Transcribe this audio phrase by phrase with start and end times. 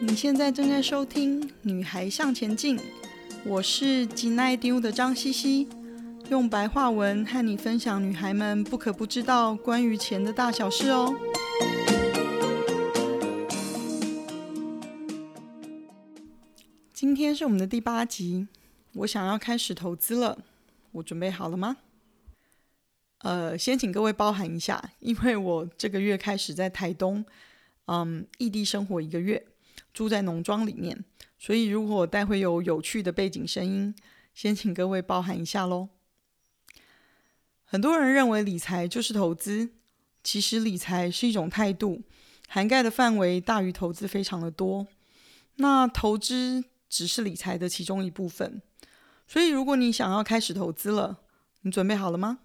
[0.00, 2.76] 你现在正在收听《女孩向前进》，
[3.44, 5.68] 我是吉奈丢的张西西，
[6.30, 11.14] 用白话文和你分享女孩们不可不知道关于钱的大小事哦。
[16.92, 18.48] 今天是我们的第八集，
[18.94, 20.38] 我想要开始投资了，
[20.92, 21.76] 我准备好了吗？
[23.18, 27.24] 呃，先请各位包涵一下，因为我这个月开始在台东，
[27.86, 29.46] 嗯，异地生活一个月。
[29.94, 31.02] 住在农庄里面，
[31.38, 33.94] 所以如果待会有有趣的背景声音，
[34.34, 35.88] 先请各位包涵一下喽。
[37.64, 39.70] 很多人认为理财就是投资，
[40.22, 42.02] 其实理财是一种态度，
[42.48, 44.86] 涵盖的范围大于投资非常的多。
[45.56, 48.60] 那投资只是理财的其中一部分，
[49.26, 51.20] 所以如果你想要开始投资了，
[51.62, 52.40] 你准备好了吗？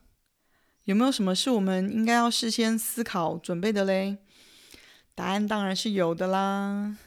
[0.86, 4.18] 有没有什么是我们应该要事先思考准备的嘞？
[5.14, 6.98] 答案当然是有的啦。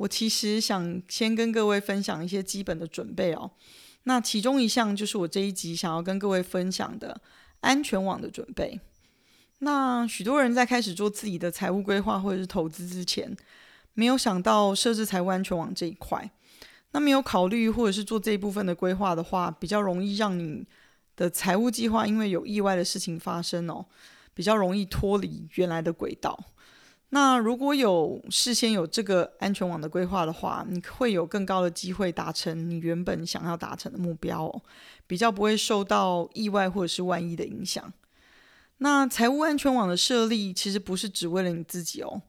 [0.00, 3.50] 我其实想先跟各位分享一些基本的准备哦。
[4.04, 7.20] 那其中一项就是我这一集想要跟各位分享的
[7.60, 8.80] 安全网的准备。
[9.58, 13.36] 那许多人在开始做自己的财务规划或者是投资之前，
[13.92, 16.30] 没有想到设置财务安全网这一块。
[16.92, 20.66] 那没有考虑或者是做这一部分的规划的话，比较容易让你
[21.14, 23.84] 的财务计划因为有意外的事情发生哦，
[24.32, 26.42] 比较容易脱离原来的轨道。
[27.12, 34.62] 那如果有事先有这个安全网的规划的话，你会有更高的机会达成你原本想要达成的目标哦，
[35.08, 37.92] 比较不会受到意外或者是万一的影响。
[38.78, 42.22] 那财务安全网的设立其实不是只为了你自己哦，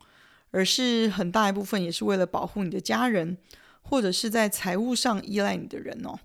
[0.49, 3.37] 而是很大一部分也是为了保护你的家人，
[3.83, 6.17] 或者是在财务上依赖你的人哦。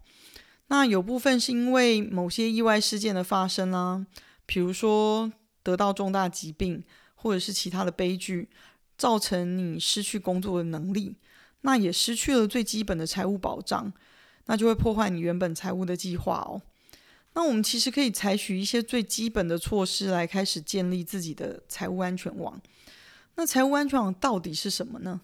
[0.68, 4.06] 那有部分是因为某些意外事件的发生啊，
[4.46, 5.30] 比如说
[5.62, 6.82] 得到重大疾病。
[7.26, 8.48] 或者是其他的悲剧，
[8.96, 11.16] 造成你失去工作的能力，
[11.62, 13.92] 那也失去了最基本的财务保障，
[14.44, 16.62] 那就会破坏你原本财务的计划哦。
[17.34, 22.62] 那我们其实可以采取一些最基本的措施来开始建立自己的财务安全网。
[23.34, 25.20] 那财务安全网到底是什么呢？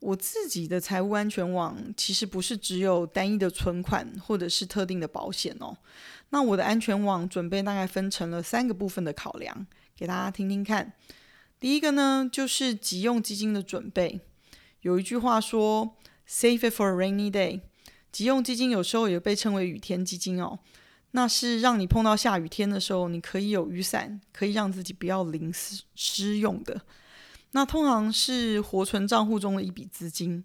[0.00, 5.76] 我自己的财务安全网其实不是只有单一的存款或者是特定的保险哦。
[6.30, 10.90] 那我的安全网准备大概分成了三个部分的考量，给大家听听看。
[11.60, 14.20] 第一个呢，就是急用基金的准备。
[14.80, 15.94] 有一句话说
[16.26, 17.60] ，“Save it for a rainy day”。
[18.10, 20.58] 急用基金有时候也被称为雨天基金哦。
[21.10, 25.52] 那是让你碰到下雨天的时候，你可以有雨伞，可以让自己不要淋
[25.94, 26.80] 湿用的。
[27.50, 30.42] 那通常是活存账户中的一笔资金。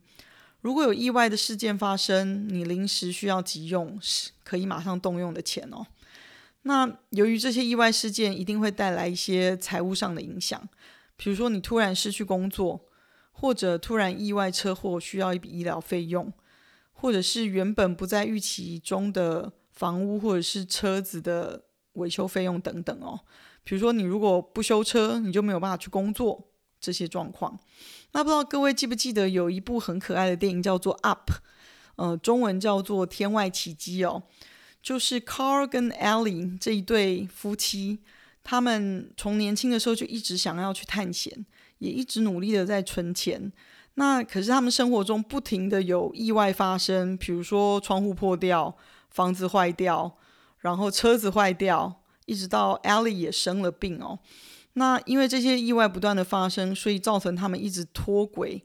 [0.62, 5.86] 如果有意外的事件发生，你临时需要急用，是可以马上动用的钱哦。
[6.64, 10.68] 那由于这些意外事件一定会带来一些财务上的影响。
[11.18, 12.86] 比如说，你突然失去工作，
[13.32, 16.32] 或者突然意外车祸需要一笔医疗费用，
[16.92, 23.22] 或者是原本不在预期中的房屋或者是车子的维修费用等等哦。
[23.64, 26.50] 比如说，你如果不修车，你就没有办法去工作，
[26.80, 27.58] 这些状况。
[28.12, 31.32] 那不知道各位记不记得有一部很可爱的电影叫做《Up》，
[31.96, 34.24] 呃，中文叫做《天外奇迹》哦，
[34.82, 38.00] 就是 Carl 跟 Ellie 这一对夫妻。
[38.46, 41.46] 他们从年轻的时候就一直想要去探险，
[41.80, 43.52] 也一直努力的在存钱。
[43.96, 48.78] 那可是他们生活中不停的有意外发生，比如说窗户破掉、
[49.10, 50.18] 房子坏掉，
[50.60, 54.20] 然后车子坏掉，一直到 Ellie 也生了病哦。
[54.74, 58.64] 那因为这些意外不断的发生，所以造成他们一直脱轨，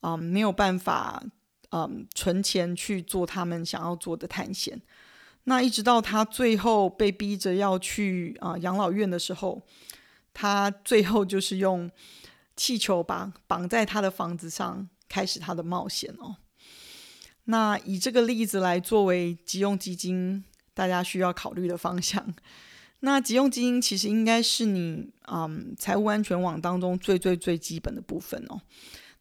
[0.00, 1.20] 啊、没有办法，
[1.70, 4.80] 嗯，存钱去做他们想要做的探险。
[5.48, 9.62] 那一直到他最后被逼着要去啊养老院的时候，
[10.34, 11.88] 他最后就是用
[12.56, 16.36] 气球绑绑在他的房子上，开始他的冒险哦。
[17.44, 22.34] 那以这个例子来作为急用基金，大家需要考虑的方向。
[23.00, 28.60] 那急用基金其实应该是你嗯财务安全网当中最最最基本的部分哦。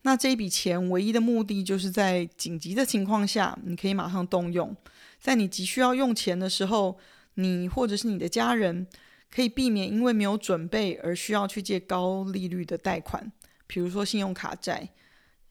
[0.06, 4.76] 那这一笔钱唯一的目的就是在紧急的情况下，你可以马上动用。
[5.20, 7.00] 在你急需要用钱的时候，
[7.34, 8.86] 你或者是你的家人
[9.32, 13.32] 可以避免因为没有准备而需要去借高利率的贷款，
[13.66, 14.90] 比如说信用卡债、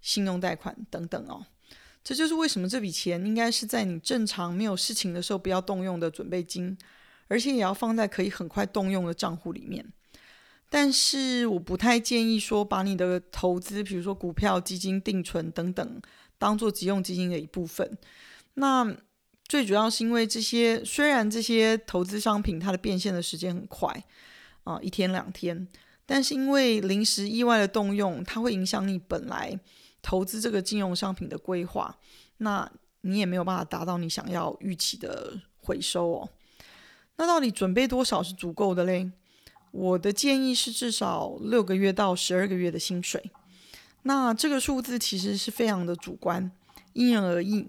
[0.01, 1.45] 信用贷款等等哦。
[2.05, 6.79] 这就是为什么这笔钱应该是在你正常没有事情的时候不要动用的准备金，
[7.27, 9.85] 而且也要放在可以很快动用的账户里面。
[10.75, 16.03] 但是我不太建议说把你的投资，比如说股票、基金、定存等等，
[16.37, 17.97] 当做急用基金的一部分。
[18.55, 18.85] 那
[19.47, 24.05] 最主要是因为这些，虽然这些投资商品它的变现的时间很快，
[24.65, 25.69] 啊、一天两天，
[26.05, 29.57] 但是因为临时意外的动用，它会影响你本来
[30.03, 31.97] 投资这个金融商品的规划，
[32.39, 32.69] 那
[33.03, 36.29] 你也没有办法达到你想要预期的回收哦。
[37.17, 39.13] 那到底准备多少是足够的嘞？
[39.75, 43.33] 我的建议是至少六个月到十二个月的薪水。
[44.05, 46.49] 那这个数字其实是非常的主观，
[46.93, 47.67] 因人而异，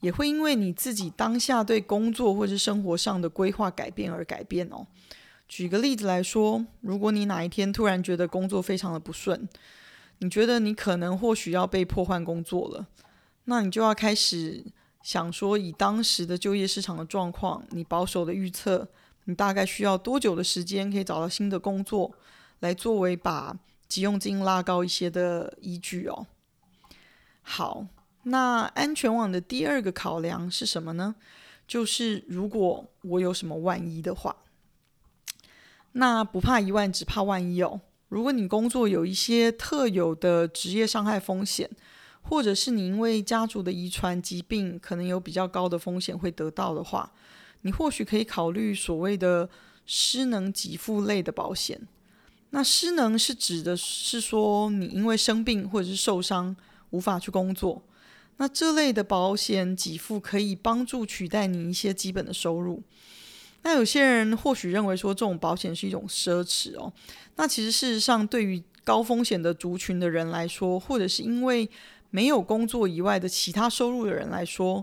[0.00, 4.84] 也会因为你自己当下对工作或是生活上的规划改变而改变哦。
[5.46, 9.48] 举个例子来说，如果你哪一天突然觉得工作非常的不顺，
[10.18, 12.88] 你觉得你可能或许要被迫换工作了，
[13.44, 14.64] 那你就要开始。
[15.00, 18.86] 想说，以当时的就业市场的状况，你保守的预测，
[19.28, 22.10] 你大概需要多久的时间可以找到新的工作，
[22.60, 23.54] 来作为把
[23.86, 26.26] 急用金拉高一些的依据哦。
[27.42, 27.86] 好，
[28.22, 31.14] 那安全网的第二个考量是什么呢？
[31.66, 34.34] 就是如果我有什么万一的话，
[35.92, 37.82] 那不怕一万，只怕万一哦。
[38.08, 41.68] 如果你工作有一些特有的职业伤害风险。
[42.20, 47.10] 或者是你因为家族的遗传疾病，可能有比较高的风险会得到的话，
[47.62, 49.48] 你或许可以考虑所谓的
[49.86, 51.80] 失能给付类的保险。
[52.50, 56.56] 那失能是指的是说你因为生病或者是受伤
[56.90, 57.82] 无法去工作，
[58.38, 62.82] 那这类的保险给付可以帮助取代你一些基本的收入。
[63.62, 66.92] 那有些人或许认为说这种保险是一种奢侈哦，
[67.36, 71.68] 那其实事实上对于高风险的族群的人来说，或者是因为
[72.10, 74.82] 没有工作以外的其他收入的人来说，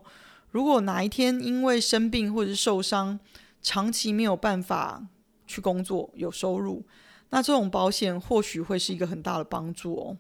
[0.55, 3.19] 如果哪一天因为生病或者是受伤，
[3.61, 5.05] 长期没有办法
[5.45, 6.81] 去工作有收入，
[7.31, 10.17] 那这种保险或许会是一个很大的帮助哦。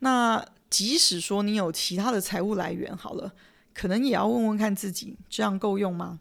[0.00, 3.32] 那即使说你有其他的财务来源，好了，
[3.72, 6.20] 可能也要问问看自己，这样够用吗？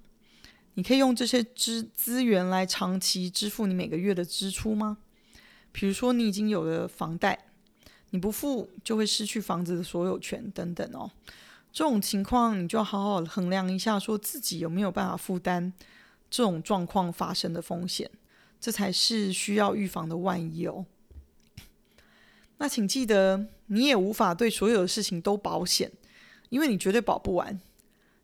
[0.76, 5.00] 你可以用这些资资源来长期支付你每个月的支出吗？
[5.74, 7.38] 比如说你已经有了房贷。
[8.12, 11.12] 你不付就会失去房子的所有权等等哦，
[11.76, 15.74] 这种情况你就要好好衡量一下，说自己有没有办法负担
[16.30, 18.10] 这种状况发生的风险，
[18.62, 20.86] 这才是需要预防的万一哦。
[22.60, 25.92] 那请记得，你也无法对所有的事情都保险，
[26.48, 27.60] 因为你绝对保不完。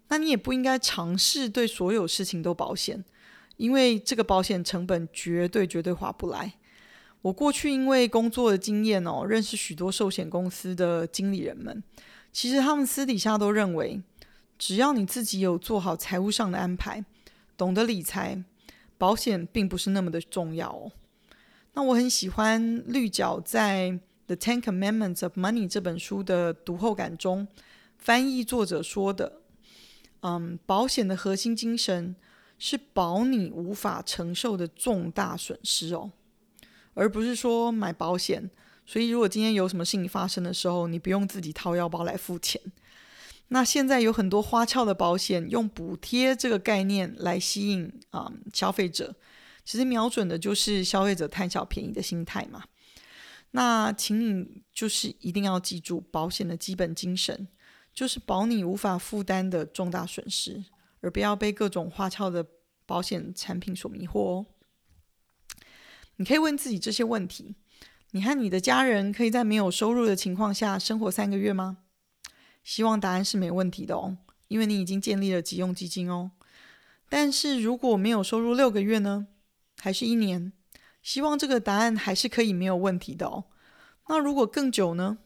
[0.07, 3.03] 那你也不应该尝试对所有事情都保险，
[3.57, 6.53] 因为这个保险成本绝对绝对划不来。
[7.21, 11.83] 我过去因为工作的经验哦，认识许多寿险公司的经理人们。
[12.31, 14.01] 其实他们私底下都认为，
[14.57, 17.03] 只要你自己有做好财务上的安排，
[17.57, 18.43] 懂得理财，
[18.97, 20.91] 保险并不是那么的重要哦。
[21.73, 23.89] 那我很喜欢绿角在
[24.27, 27.47] 《The Ten Commandments of Money》这本书的读后感中，
[27.97, 29.41] 翻译作者说的
[30.21, 32.15] ：“嗯，保险的核心精神
[32.57, 36.11] 是保你无法承受的重大损失哦。”
[36.93, 38.49] 而不是说买保险，
[38.91, 42.61] 所以如果今天有什么事情发生的时候，你不用自己掏腰包来付钱。
[43.47, 49.15] 那现在有很多花俏的保险，用补贴这个概念来吸引啊、消费者，
[49.63, 52.65] 其实瞄准的就是消费者贪小便宜的心态嘛。
[53.51, 57.47] 那请你就是一定要记住，保险的基本精神
[57.93, 60.65] 就是保你无法负担的重大损失，
[60.99, 62.45] 而不要被各种花俏的
[62.85, 64.45] 保险产品所迷惑哦。
[66.17, 67.55] 你可以问自己这些问题：
[68.11, 71.77] 你和你的家人可以在没有收入的情况下生活三个月吗？
[72.63, 74.17] 希望答案是没问题的哦，
[74.49, 76.31] 因为你已经建立了急用基金哦。
[77.09, 79.27] 但是如果没有收入六个月呢？
[79.79, 80.51] 还是一年？
[81.01, 83.45] 希望这个答案还是可以没有问题的哦。
[84.07, 85.17] 那如果更久呢？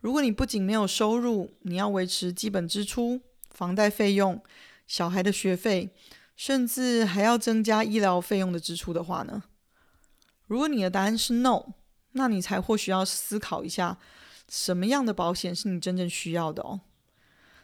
[0.00, 4.40] 如果你不仅没有收入，你要维持基本支出、房贷费用、
[4.86, 5.90] 小孩的学费，
[6.36, 9.42] 甚至还要增加医疗费用的支出的话呢？
[10.46, 11.74] 如果你的答案是 no，
[12.18, 13.96] 那你才或许要思考一下，
[14.48, 16.80] 什么样的保险是你真正需要的哦。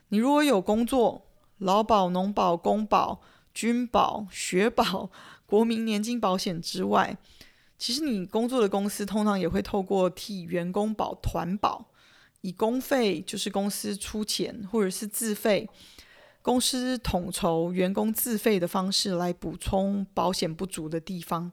[0.08, 1.26] 你如果有工作，
[1.58, 3.20] 劳保、农保、公保、
[3.52, 5.11] 军保、学保、
[5.44, 7.18] 国民年金保险之外，
[7.76, 11.87] 其实你工作的公司通常也会透过替员工保团保，
[12.42, 15.68] 以公费就是公司出钱或者是自费，
[16.42, 21.50] 公司统筹员工自费的方式来补充保险不足的地方。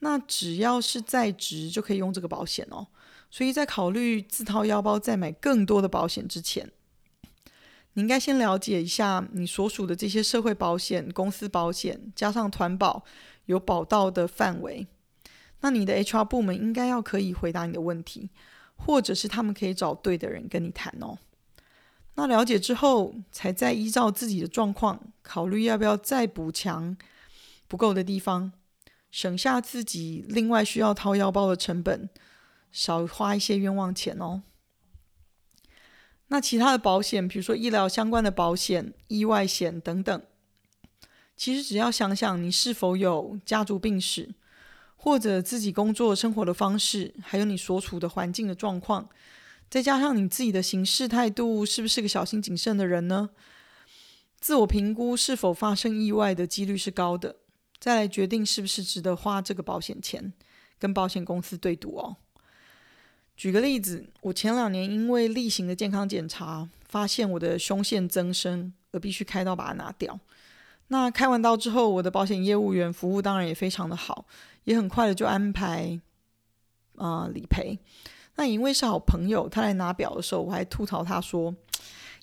[0.00, 2.86] 那只要是在职就可以用这个保险哦，
[3.30, 6.70] 所以在考虑自掏腰包再买更多的保险之前，
[7.94, 13.04] 你应该先了解一下你所属的这些社会保险、公司保险加上团保
[13.46, 14.86] 有保到的范围。
[15.60, 18.28] 那你的 HR 部门应该要可以回答你的问题，
[18.76, 21.16] 或者是他们可以找对的人跟你谈哦。
[22.16, 26.96] 那了解之后，才再依照自己的状况考虑要不要再补强
[27.66, 28.52] 不够的地方。
[29.16, 32.10] 省下自己另外需要掏腰包的成本，
[32.70, 34.42] 少花一些冤枉钱哦。
[36.26, 40.22] 那其他的保险，比如说医疗相关的保险、意外险等等，
[41.34, 44.34] 其实只要想想你是否有家族病史，
[44.96, 49.08] 或者自己工作生活的方式，还有你所处的环境的状况，
[49.70, 53.30] 再加上你自己的行事态度，是不是个小心谨慎的人呢？
[54.38, 57.36] 自我评估是否发生意外的几率是高的，
[57.86, 60.32] 再来决定是不是值得花这个保险钱，
[60.76, 62.16] 跟保险公司对赌哦。
[63.36, 70.18] 举个例子，我前两年因为例行的健康检查，发现我的胸腺增生，而必须开刀把它拿掉。
[70.88, 74.26] 那开完刀之后，我的保险业务员服务当然也非常的好，
[74.64, 76.00] 也很快的就安排
[76.96, 77.78] 啊、理赔。
[78.34, 81.54] 那因为是好朋友，他来拿表的时候，我还吐槽他说，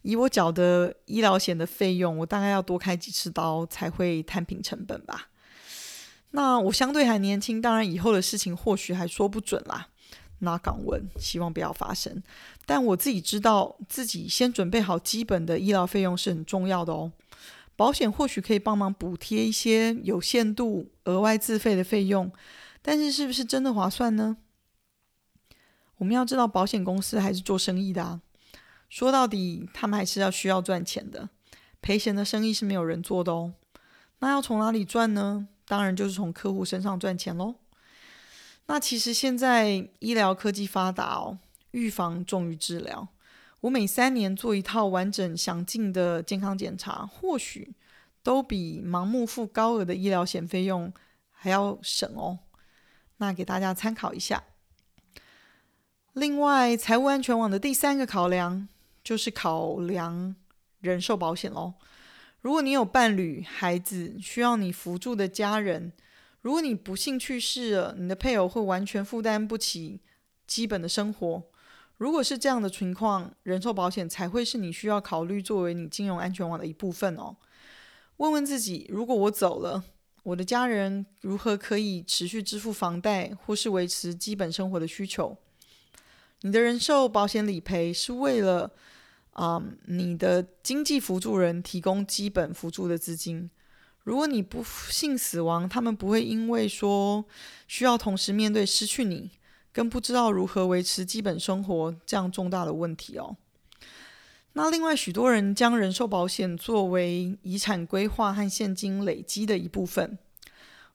[0.02, 5.30] 以我缴的医疗险的费用，我大概要多开几次刀才会摊平成本吧。
[6.36, 9.88] 那我相对还年轻，当然以后的事情或许还说不准啦。
[10.40, 12.22] 拿港文，希望不要发生。
[12.66, 17.12] 但我自己知道自己先准备好基本的医疗费用是很重要的哦。
[17.76, 22.32] 保险或许可以帮忙补贴一些有限度额外自费的费用，
[22.82, 24.38] 但是是不是真的划算呢？
[25.98, 28.22] 我们要知道，保险公司还是做生意的啊。
[28.90, 31.30] 说到底，他们还是要需要赚钱的。
[31.82, 33.54] 赔钱的生意是没有人做的哦。
[34.20, 35.48] 那要从哪里赚呢？
[35.68, 37.56] 当然就是从客户身上赚钱喽。
[38.68, 41.38] 那其实现在医疗科技发达哦，
[41.72, 43.08] 预防重于治疗。
[43.62, 47.76] 我每三年做一套完整详尽的健康检查，或许
[48.22, 50.94] 都比盲目付高额的医疗险费用
[51.32, 52.40] 还要省哦。
[53.18, 54.44] 那给大家参考一下。
[56.14, 58.68] 另外，财务安全网的第三个考量
[59.04, 60.36] 就是考量
[60.80, 61.74] 人寿保险喽。
[62.44, 65.94] 如果你有伴侣、孩子需要你扶助的家人。
[66.42, 70.02] 如果你不幸去世了，你的配偶会完全负担不起
[70.46, 71.44] 基本的生活。
[71.96, 77.38] 如果是这样的情况，人寿保险才会是你需要考虑作为你金融安全网的一部分哦。
[78.18, 79.82] 问问自己，如果我走了，
[80.24, 85.38] 我的家人如何可以持续支付房贷或是维持基本生活的需求？
[86.42, 88.70] 你的人寿保险理赔是为了
[89.34, 93.50] 啊、嗯，你的经济辅助人提供基本辅助的资金。
[94.04, 97.24] 如果你不幸死亡，他们不会因为说
[97.68, 99.32] 需要同时面对失去你，
[99.72, 103.38] 跟不知道如何维持基本生活这样重大的问题哦。
[104.54, 110.18] 那另外，许多人将人寿保险作为遗产规划和现金累积的一部分。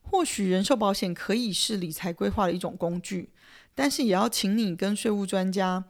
[0.01, 3.29] 或许人寿保险可以是理财规划的一种工具，
[3.75, 5.83] 但是也要请你跟税务专家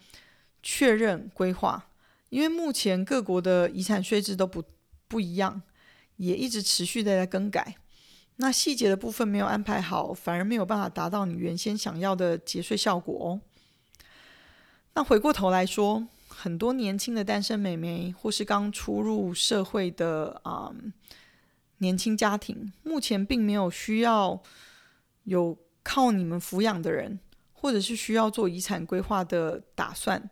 [0.63, 1.88] 确认规划，
[2.29, 4.63] 因为目前各国的遗产税制都不
[5.07, 5.61] 不一样。
[6.19, 7.77] 也一直持续的在更改，
[8.35, 13.41] 那细节的部分没有安排好，反而没有办法达到你原先想要的节税效果哦。
[14.95, 20.69] 那回过头来说，很多年轻的单身美眉或是刚初入社会的啊、
[21.77, 24.43] 年轻家庭，目前并没有需要
[25.23, 27.17] 有靠你们抚养的人，
[27.53, 30.29] 或者是需要做遗产规划的打算，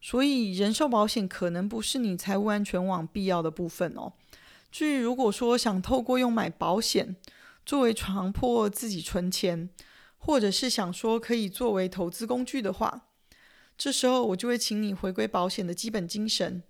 [0.00, 4.12] 所以人寿保险可能不是你财务安全网必要的部分哦。
[4.70, 7.16] 至于如果说想透过用买保险
[7.64, 9.70] 作为强迫自己存钱，
[10.18, 13.08] 或者是想说可以作为投资工具的话，
[13.78, 16.62] 这时候我就会请你回归保险的基本精神。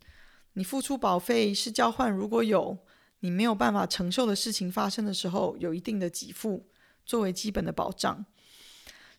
[0.55, 2.79] 你付出保费是交换，如果有
[3.21, 6.67] 你没有办法承受的事情发生的时候，有一定的给付
[7.05, 8.25] 作为基本的保障。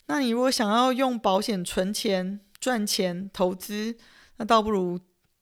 [0.08, 3.98] 那你如果想要用保险存钱、赚钱、投资，
[4.38, 5.00] 那倒不如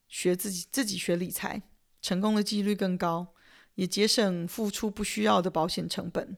[0.07, 1.61] 学自己自己学理财，
[2.01, 3.27] 成功的几率更高。
[3.75, 6.37] 也节省付出不需要的保险成本。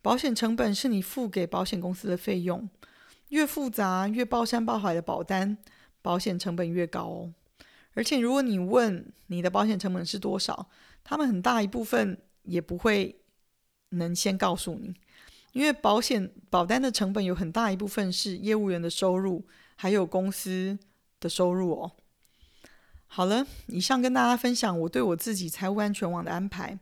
[0.00, 2.68] 保险成本是你付给保险公司的费用，
[3.30, 5.58] 越复杂越包山包海的保单，
[6.00, 7.34] 保险成本越高哦。
[7.94, 10.68] 而且如果你问你的保险成本是多少，
[11.02, 13.20] 他们很大一部分也不会
[13.90, 14.94] 能先告诉你，
[15.52, 19.44] 因为保险保单的成本有很大一部分是业务员的收入，
[19.82, 20.78] 还有公司
[21.18, 21.90] 的收入哦。
[23.08, 26.78] 好了，以上跟大家分享我对我自己财务安全网的安排。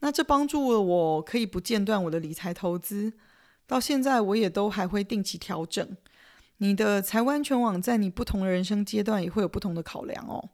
[0.00, 3.14] 那这帮助了我可以不间断我的理财投资，
[3.66, 5.96] 到现在我也都还会定期调整。
[6.58, 10.50] 你的财务安全网在你不同的人生阶段也会有不同的考量哦。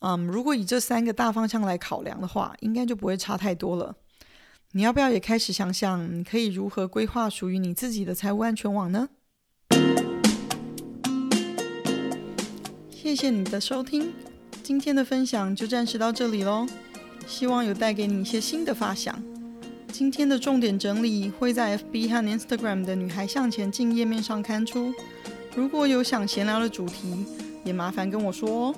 [0.00, 3.94] 嗯，如果以这三个大方向来考量的话，应该就不会差太多了。
[4.72, 9.08] 你要不要也开始想想，你可以如何规划属于你自己的财务安全网呢？
[13.02, 14.12] 谢谢你的收听，
[14.62, 16.66] 今天的分享就暂时到这里喽。
[17.26, 19.18] 希望有带给你一些新的发想。
[19.90, 24.92] 今天的重点整理会在 FB 和 Instagram 的“女孩向前进”页面上刊出。
[25.56, 27.24] 如果有想闲聊的主题，
[27.64, 28.74] 也麻烦跟我说哦。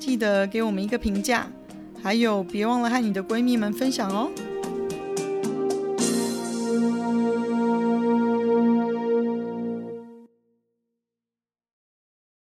[0.00, 1.46] 记得给我们一个评价，
[2.02, 4.32] 还有别忘了和你的闺蜜们分享哦。